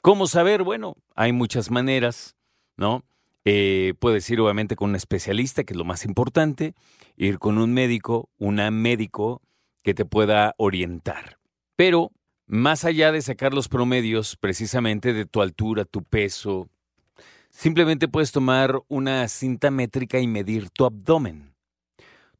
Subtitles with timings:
[0.00, 0.62] ¿Cómo saber?
[0.62, 2.36] Bueno, hay muchas maneras,
[2.76, 3.04] ¿no?
[3.44, 6.74] Eh, puedes ir obviamente con un especialista, que es lo más importante,
[7.16, 9.42] ir con un médico, una médico
[9.82, 11.38] que te pueda orientar.
[11.76, 12.12] Pero
[12.46, 16.68] más allá de sacar los promedios precisamente de tu altura, tu peso,
[17.54, 21.54] simplemente puedes tomar una cinta métrica y medir tu abdomen.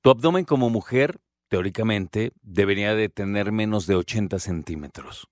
[0.02, 5.28] Tu abdomen como mujer, teóricamente, debería de tener menos de 80 centímetros.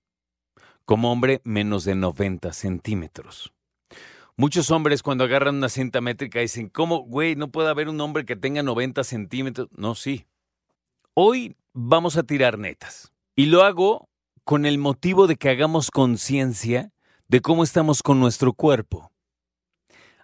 [0.85, 3.53] Como hombre, menos de 90 centímetros.
[4.35, 8.25] Muchos hombres cuando agarran una cinta métrica dicen, ¿cómo, güey, no puede haber un hombre
[8.25, 9.69] que tenga 90 centímetros?
[9.71, 10.25] No, sí.
[11.13, 13.13] Hoy vamos a tirar netas.
[13.35, 14.09] Y lo hago
[14.43, 16.91] con el motivo de que hagamos conciencia
[17.27, 19.12] de cómo estamos con nuestro cuerpo.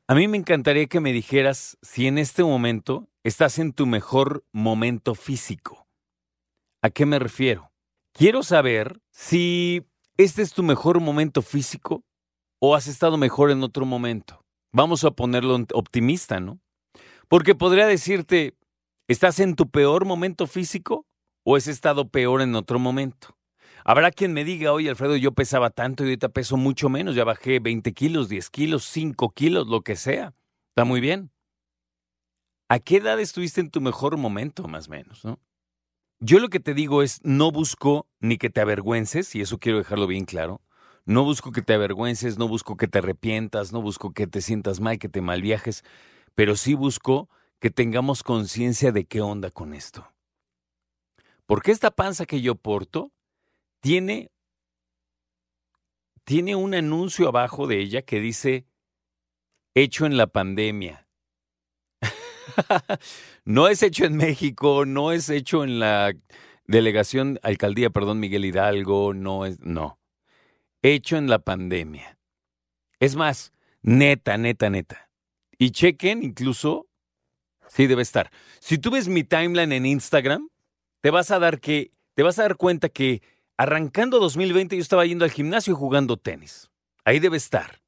[0.09, 4.43] A mí me encantaría que me dijeras si en este momento estás en tu mejor
[4.51, 5.87] momento físico.
[6.81, 7.71] ¿A qué me refiero?
[8.11, 9.85] Quiero saber si
[10.17, 12.03] este es tu mejor momento físico
[12.59, 14.43] o has estado mejor en otro momento.
[14.73, 16.59] Vamos a ponerlo optimista, ¿no?
[17.27, 18.57] Porque podría decirte,
[19.07, 21.05] ¿estás en tu peor momento físico
[21.45, 23.38] o has estado peor en otro momento?
[23.89, 27.23] Habrá quien me diga, oye Alfredo, yo pesaba tanto y ahorita peso mucho menos, ya
[27.23, 30.35] bajé 20 kilos, 10 kilos, 5 kilos, lo que sea.
[30.67, 31.31] Está muy bien.
[32.67, 35.25] ¿A qué edad estuviste en tu mejor momento, más o menos?
[35.25, 35.39] ¿no?
[36.19, 39.79] Yo lo que te digo es, no busco ni que te avergüences, y eso quiero
[39.79, 40.61] dejarlo bien claro.
[41.05, 44.79] No busco que te avergüences, no busco que te arrepientas, no busco que te sientas
[44.81, 45.83] mal, que te malviajes,
[46.35, 47.27] pero sí busco
[47.59, 50.13] que tengamos conciencia de qué onda con esto.
[51.47, 53.11] Porque esta panza que yo porto
[53.81, 54.31] tiene,
[56.23, 58.65] tiene un anuncio abajo de ella que dice,
[59.73, 61.07] hecho en la pandemia.
[63.45, 66.13] no es hecho en México, no es hecho en la
[66.65, 69.99] delegación, alcaldía, perdón, Miguel Hidalgo, no es, no.
[70.81, 72.17] Hecho en la pandemia.
[72.99, 75.09] Es más, neta, neta, neta.
[75.57, 76.87] Y chequen incluso,
[77.67, 78.31] sí debe estar.
[78.59, 80.49] Si tú ves mi timeline en Instagram,
[81.01, 83.21] te vas a dar que, te vas a dar cuenta que
[83.59, 86.71] Arrancando 2020 yo estaba yendo al gimnasio jugando tenis.
[87.03, 87.81] Ahí debe estar.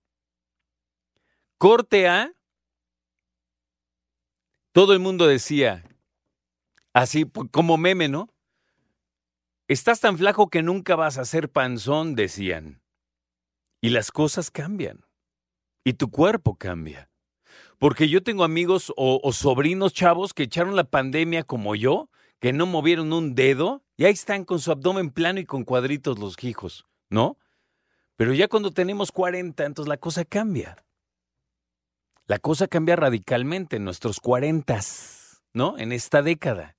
[1.58, 2.34] Corte A.
[4.74, 5.88] Todo el mundo decía,
[6.92, 8.28] así como meme, ¿no?
[9.70, 12.82] Estás tan flaco que nunca vas a ser panzón, decían.
[13.80, 15.06] Y las cosas cambian.
[15.86, 17.10] Y tu cuerpo cambia.
[17.80, 22.10] Porque yo tengo amigos o, o sobrinos chavos que echaron la pandemia como yo
[22.42, 26.18] que no movieron un dedo y ahí están con su abdomen plano y con cuadritos
[26.18, 27.38] los hijos, ¿no?
[28.16, 30.84] Pero ya cuando tenemos 40, entonces la cosa cambia.
[32.26, 34.80] La cosa cambia radicalmente en nuestros 40,
[35.54, 35.78] ¿no?
[35.78, 36.76] En esta década.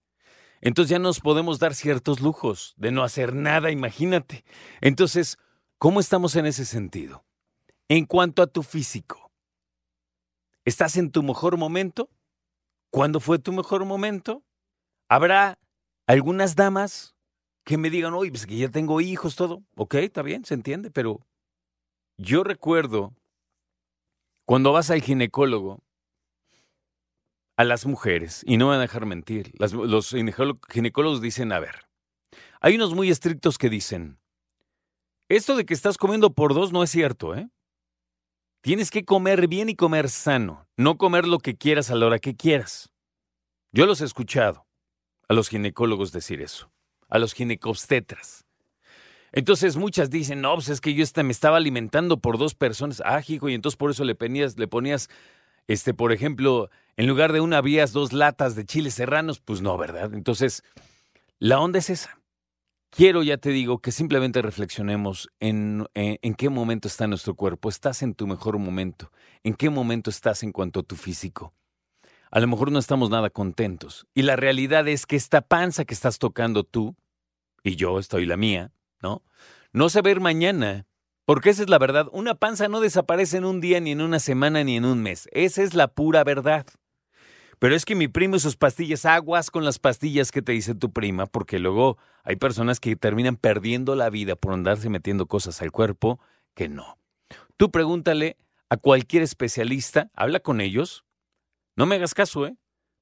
[0.60, 4.44] Entonces ya nos podemos dar ciertos lujos de no hacer nada, imagínate.
[4.80, 5.38] Entonces,
[5.78, 7.24] ¿cómo estamos en ese sentido?
[7.86, 9.30] En cuanto a tu físico,
[10.64, 12.10] ¿estás en tu mejor momento?
[12.90, 14.42] ¿Cuándo fue tu mejor momento?
[15.08, 15.60] Habrá
[16.12, 17.16] algunas damas
[17.64, 19.62] que me digan, oye, pues que ya tengo hijos, todo.
[19.76, 21.26] Ok, está bien, se entiende, pero
[22.18, 23.14] yo recuerdo
[24.44, 25.82] cuando vas al ginecólogo,
[27.56, 31.86] a las mujeres, y no me van a dejar mentir, los ginecólogos dicen, a ver,
[32.60, 34.18] hay unos muy estrictos que dicen,
[35.28, 37.48] esto de que estás comiendo por dos no es cierto, ¿eh?
[38.62, 42.18] Tienes que comer bien y comer sano, no comer lo que quieras a la hora
[42.18, 42.90] que quieras.
[43.72, 44.66] Yo los he escuchado
[45.28, 46.70] a los ginecólogos decir eso,
[47.08, 48.46] a los ginecobstetras.
[49.32, 53.02] Entonces muchas dicen, no, pues es que yo me estaba alimentando por dos personas.
[53.04, 55.08] Ah, y entonces por eso le ponías, le ponías,
[55.68, 59.78] este, por ejemplo, en lugar de una vías dos latas de chiles serranos, pues no,
[59.78, 60.12] ¿verdad?
[60.12, 60.62] Entonces,
[61.38, 62.18] la onda es esa.
[62.90, 67.70] Quiero, ya te digo, que simplemente reflexionemos en, en, en, qué momento está nuestro cuerpo.
[67.70, 69.10] ¿Estás en tu mejor momento?
[69.42, 71.54] ¿En qué momento estás en cuanto a tu físico?
[72.32, 74.06] A lo mejor no estamos nada contentos.
[74.14, 76.96] Y la realidad es que esta panza que estás tocando tú,
[77.62, 79.22] y yo estoy la mía, ¿no?
[79.72, 80.86] No se ver mañana,
[81.26, 82.08] porque esa es la verdad.
[82.10, 85.28] Una panza no desaparece en un día, ni en una semana, ni en un mes.
[85.32, 86.66] Esa es la pura verdad.
[87.58, 90.74] Pero es que mi primo y sus pastillas, aguas con las pastillas que te dice
[90.74, 95.60] tu prima, porque luego hay personas que terminan perdiendo la vida por andarse metiendo cosas
[95.60, 96.18] al cuerpo
[96.54, 96.96] que no.
[97.58, 98.38] Tú pregúntale
[98.70, 101.04] a cualquier especialista, habla con ellos.
[101.76, 102.56] No me hagas caso, ¿eh?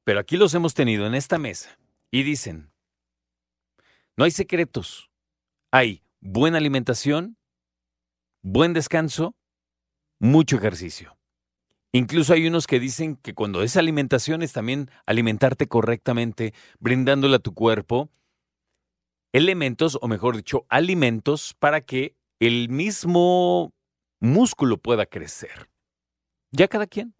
[0.05, 1.79] Pero aquí los hemos tenido en esta mesa
[2.11, 2.73] y dicen,
[4.17, 5.11] no hay secretos.
[5.73, 7.37] Hay buena alimentación,
[8.43, 9.37] buen descanso,
[10.19, 11.17] mucho ejercicio.
[11.93, 17.41] Incluso hay unos que dicen que cuando es alimentación es también alimentarte correctamente, brindándole a
[17.41, 18.11] tu cuerpo
[19.33, 23.73] elementos, o mejor dicho, alimentos para que el mismo
[24.21, 25.71] músculo pueda crecer.
[26.53, 27.15] Ya cada quien.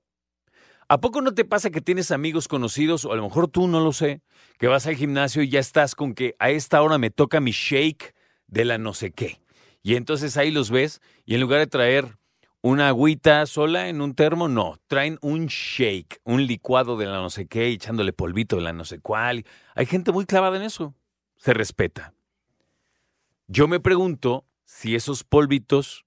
[0.91, 3.79] ¿A poco no te pasa que tienes amigos conocidos, o a lo mejor tú no
[3.79, 4.23] lo sé,
[4.59, 7.53] que vas al gimnasio y ya estás con que a esta hora me toca mi
[7.53, 8.13] shake
[8.49, 9.41] de la no sé qué?
[9.85, 12.19] Y entonces ahí los ves y en lugar de traer
[12.61, 17.31] una agüita sola en un termo, no, traen un shake, un licuado de la no
[17.31, 19.47] sé qué, echándole polvito de la no sé cuál.
[19.77, 20.97] Hay gente muy clavada en eso,
[21.37, 22.15] se respeta.
[23.47, 26.05] Yo me pregunto si esos polvitos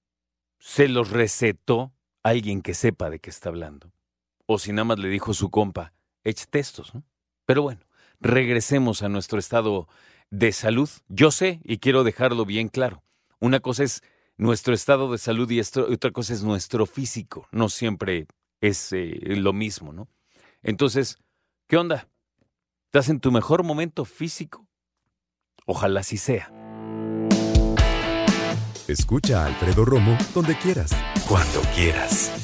[0.58, 3.93] se los recetó alguien que sepa de qué está hablando.
[4.46, 5.92] O si nada más le dijo su compa,
[6.22, 7.04] échate estos, ¿no?
[7.46, 7.80] Pero bueno,
[8.20, 9.88] regresemos a nuestro estado
[10.30, 10.88] de salud.
[11.08, 13.02] Yo sé, y quiero dejarlo bien claro,
[13.40, 14.02] una cosa es
[14.36, 17.48] nuestro estado de salud y otra cosa es nuestro físico.
[17.52, 18.26] No siempre
[18.60, 20.08] es eh, lo mismo, ¿no?
[20.62, 21.18] Entonces,
[21.68, 22.08] ¿qué onda?
[22.86, 24.66] ¿Estás en tu mejor momento físico?
[25.66, 26.50] Ojalá así sea.
[28.88, 30.90] Escucha a Alfredo Romo donde quieras.
[31.26, 32.43] Cuando quieras.